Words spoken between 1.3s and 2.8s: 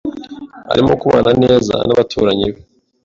neza n’abaturanyi be.